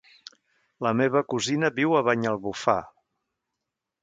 [0.87, 2.79] La meva cosina viu a Banyalbufar.